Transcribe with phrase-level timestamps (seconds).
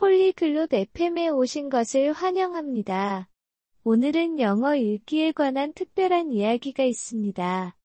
[0.00, 3.28] 폴리글롯 FM에 오신 것을 환영합니다.
[3.84, 7.76] 오늘은 영어 읽기에 관한 특별한 이야기가 있습니다.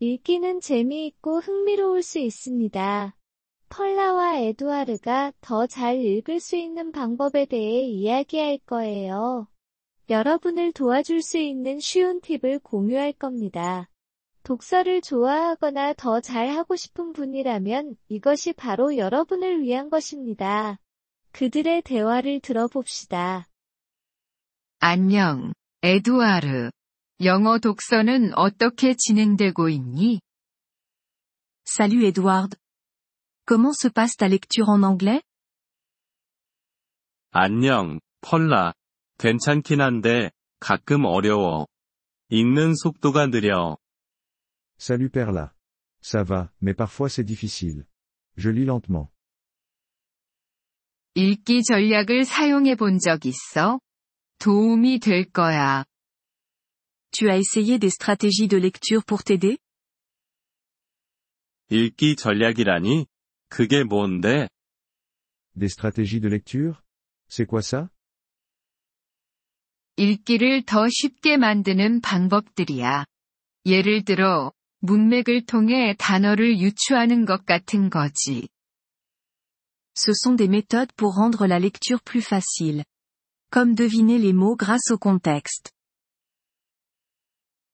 [0.00, 3.16] 읽기는 재미있고 흥미로울 수 있습니다.
[3.68, 9.46] 펄라와 에두아르가 더 잘 읽을 수 있는 방법에 대해 이야기할 거예요.
[10.08, 13.88] 여러분을 도와줄 수 있는 쉬운 팁을 공유할 겁니다.
[14.42, 20.80] 독서를 좋아하거나 더 잘하고 싶은 분이라면 이것이 바로 여러분을 위한 것입니다.
[21.32, 23.46] 그들의 대화를 들어봅시다.
[24.78, 26.70] 안녕, 에두아르.
[27.22, 30.20] 영어 독서는 어떻게 진행되고 있니?
[31.66, 32.56] Salut Edward.
[33.46, 35.22] Comment se passe ta lecture en anglais
[37.32, 38.74] 안녕, 펄라.
[39.18, 41.66] 괜찮긴 한데, 가끔 어려워.
[42.30, 43.76] 읽는 속도가 느려.
[44.78, 45.52] Salut Perla.
[46.02, 47.86] Ça va, mais parfois c'est difficile.
[48.36, 49.12] Je lis lentement.
[51.14, 53.80] 읽기 전략을 사용해 본 적 있어?
[54.38, 55.84] 도움이 될 거야.
[57.12, 59.58] Tu as essayé des stratégies de lecture pour t'aider
[61.70, 63.06] 읽기 전략이라니?
[63.48, 64.48] 그게 뭔데?
[65.58, 66.74] Des stratégies de lecture
[67.28, 67.88] C'est quoi ça
[69.96, 73.04] 읽기를 더 쉽게 만드는 방법들이야.
[73.66, 78.48] 예를 들어, 문맥을 통해 단어를 유추하는 것 같은 거지.
[79.99, 82.83] Ce sont des méthodes pour rendre la lecture plus facile.
[83.51, 85.71] Comme deviner les mots grâce au contexte.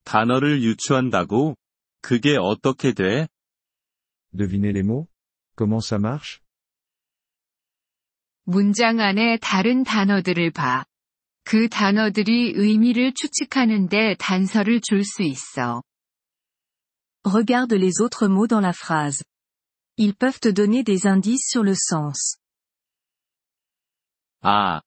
[0.04, 1.56] 단어를 유추한다고?
[2.02, 3.28] 그게 어떻게 돼?
[4.34, 5.08] Devinez les mots
[5.56, 6.42] Comment ça marche
[8.44, 10.84] 문장 안에 다른 단어들을 봐.
[11.44, 15.84] 그 단어들이 의미를 추측하는데 단서를 줄 수 있어.
[17.24, 19.24] Regarde les autres mots dans la phrase.
[19.98, 22.38] Ils peuvent te donner des indices sur le sens.
[24.42, 24.82] 아,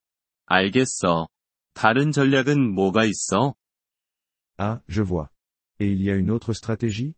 [0.47, 1.29] 알겠어.
[1.75, 3.55] 다른 전략은 뭐가 있어?
[4.57, 5.29] Ah, je vois.
[5.81, 7.15] Et il y a une autre stratégie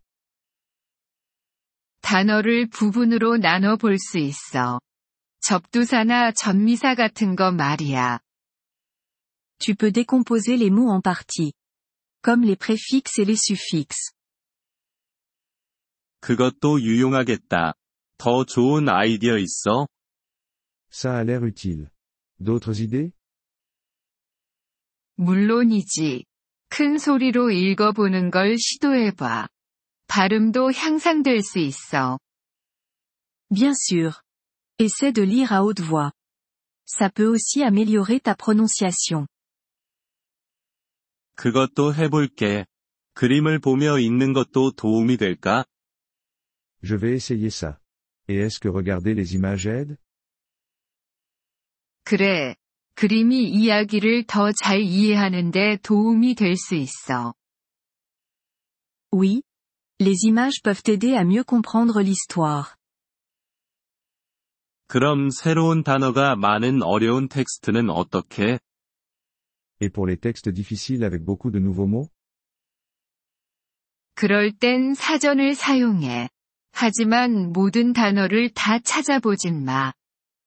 [2.01, 4.79] 단어를 부분으로 나눠 볼 수 있어.
[5.41, 8.19] 접두사나 전미사 같은 거 말이야.
[9.59, 11.51] Tu peux décomposer les mots en parties.
[12.23, 14.13] Comme les préfixes et les suffixes.
[16.21, 17.73] 그것도 유용하겠다.
[18.22, 19.88] 더 좋은 아이디어 있어?
[20.92, 21.88] Ça a l'air utile.
[22.38, 23.10] D'autres idées
[25.16, 26.24] 물론이지.
[26.68, 29.48] 큰 소리로 읽어보는 걸 시도해봐.
[30.06, 32.20] 발음도 향상될 수 있어.
[33.50, 34.12] Bien sûr.
[34.78, 36.12] Essaie de lire à haute voix.
[36.86, 39.26] Ça peut aussi améliorer ta prononciation.
[41.34, 42.66] 그것도 해볼게.
[43.14, 45.64] 그림을 보며 읽는 것도 도움이 될까?
[46.84, 47.81] Je vais essayer ça.
[48.27, 49.97] Et est-ce que regarder les images aide
[52.03, 52.55] 그래.
[52.95, 57.33] 그림이 이야기를 더 잘 이해하는데 도움이 될 수 있어.
[59.11, 59.41] Oui.
[59.99, 62.75] Les images peuvent t'aider à mieux comprendre l'histoire.
[64.87, 68.59] 그럼 새로운 단어가 많은 어려운 텍스트는 어떻게?
[69.81, 72.09] Et pour les textes difficiles avec beaucoup de nouveaux mots
[74.15, 76.29] 그럴 땐 사전을 사용해.
[76.72, 79.92] 하지만 모든 단어를 다 찾아보진 마.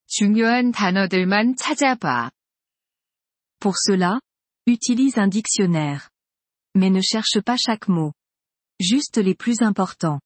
[0.07, 2.31] 중요한 단어들만 찾아봐.
[3.59, 4.19] Pour cela,
[4.67, 6.09] utilise un dictionnaire.
[6.75, 8.13] Mais ne cherche pas chaque mot.
[8.79, 10.19] Juste les plus importants.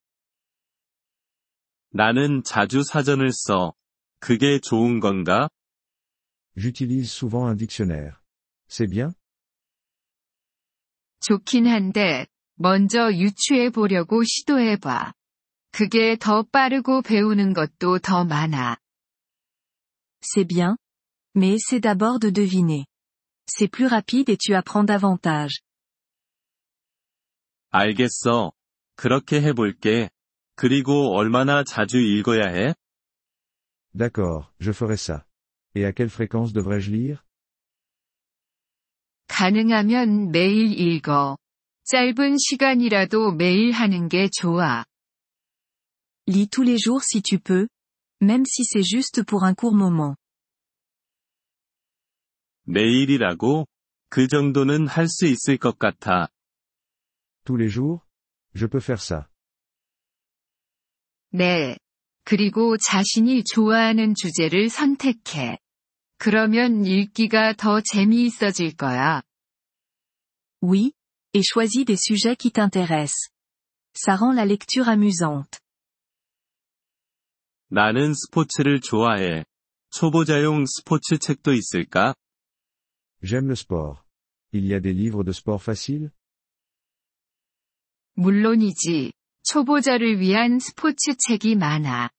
[1.92, 3.74] 나는 자주 사전을 써.
[4.20, 5.50] 그게 좋은 건가?
[6.58, 8.18] J'utilise souvent un dictionnaire.
[8.68, 9.14] C'est bien
[11.22, 15.14] 좋긴 한데, 먼저 유추해 보려고 시도해봐.
[15.72, 18.78] 그게 더 빠르고 배우는 것도 더 많아.
[20.22, 20.76] C'est bien.
[21.36, 22.86] Mais essaie d'abord de deviner.
[23.46, 25.62] C'est plus rapide et tu apprends davantage.
[27.72, 28.52] 알겠어.
[28.96, 30.10] 그렇게 해볼게.
[30.56, 32.74] 그리고 얼마나 자주 읽어야 해?
[33.94, 35.26] D'accord, je ferai ça.
[35.76, 37.18] Et à quelle fréquence devrais-je lire
[39.28, 41.38] 가능하면 매일 읽어.
[41.86, 44.84] 짧은 시간이라도 매일 하는 게 좋아.
[46.29, 47.69] Lis tous les jours si tu peux.
[48.21, 50.17] Même si c'est juste pour un court moment.
[52.67, 53.67] 매일이라고?
[54.09, 56.29] 그 정도는 할 수 있을 것 같아.
[57.45, 58.01] Tous les jours
[58.55, 59.29] Je peux faire ça.
[61.33, 61.77] 네.
[62.25, 65.59] 그리고 자신이 좋아하는 주제를 선택해.
[66.17, 69.23] 그러면 읽기가 더 재미있어질 거야.
[70.63, 70.93] Oui.
[71.35, 73.31] Et choisis des sujets qui t'intéressent.
[73.93, 75.59] Ça rend la lecture amusante.
[77.70, 79.46] 나는 스포츠를 좋아해.
[79.92, 82.16] 초보자용 스포츠 책도 있을까?
[83.22, 84.02] J'aime le sport.
[84.52, 86.12] Il y a des livres de sport faciles
[88.16, 89.14] 물론이지.
[89.44, 92.10] 초보자를 위한 스포츠 책이 많아.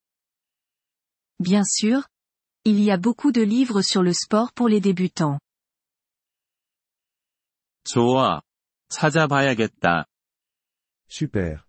[1.37, 2.03] Bien sûr.
[2.63, 5.39] Il y a beaucoup de livres sur le sport pour les débutants.
[7.83, 8.41] 좋아.
[8.89, 10.05] 찾아봐야겠다.
[11.09, 11.65] Super.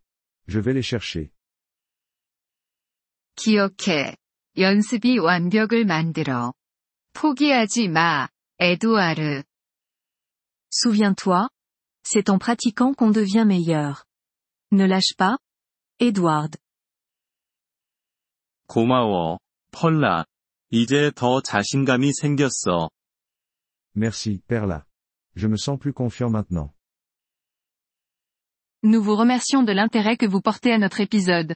[0.46, 1.32] Je vais les chercher.
[3.35, 4.15] 기억해.
[4.57, 6.53] 연습이 완벽을 만들어.
[7.13, 8.27] 포기하지 마,
[8.59, 9.43] 에두아르.
[10.71, 11.47] Souviens-toi.
[12.03, 14.05] C'est en pratiquant qu'on devient meilleur.
[14.71, 15.37] Ne lâche pas.
[15.99, 16.57] Edward.
[18.67, 19.39] 고마워,
[19.71, 20.25] 펄라.
[20.71, 22.89] 이제 더 자신감이 생겼어.
[23.95, 24.85] Merci, Perla.
[25.35, 26.73] Je me sens plus confiant maintenant.
[28.83, 31.55] Nous vous remercions de l'intérêt que vous portez à notre épisode.